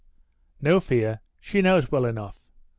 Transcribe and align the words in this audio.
"No 0.59 0.79
fear; 0.79 1.19
she 1.39 1.61
knows 1.61 1.91
well 1.91 2.05
enough. 2.05 2.47